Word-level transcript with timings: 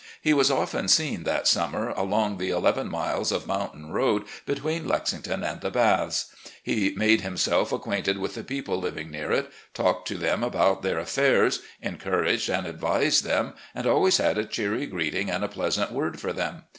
He 0.19 0.33
was 0.33 0.49
often 0.49 0.87
seen 0.87 1.25
that 1.25 1.45
summer 1.47 1.89
along 1.89 2.39
the 2.39 2.49
eleven 2.49 2.89
miles 2.89 3.31
of 3.31 3.45
mountain 3.45 3.91
road 3.91 4.23
between 4.47 4.87
Lexington 4.87 5.43
and 5.43 5.61
the 5.61 5.69
Baths. 5.69 6.33
He 6.63 6.95
made 6.97 7.21
himself 7.21 7.71
acquainted 7.71 8.17
with 8.17 8.33
the 8.33 8.43
people 8.43 8.79
living 8.79 9.11
near 9.11 9.31
it, 9.31 9.51
talked 9.75 10.07
to 10.07 10.17
them 10.17 10.43
about 10.43 10.81
their 10.81 10.97
affairs, 10.97 11.59
encouraged 11.83 12.49
and 12.49 12.65
advised 12.65 13.23
them, 13.23 13.53
and 13.75 13.85
always 13.85 14.17
had 14.17 14.39
a 14.39 14.45
cheery 14.45 14.87
greeting 14.87 15.29
and 15.29 15.43
a 15.43 15.47
FAMILY 15.47 15.67
AFFAIRS 15.67 15.75
243 15.75 15.83
pleasant 15.83 15.91
word 15.91 16.19
for 16.19 16.33
them. 16.33 16.63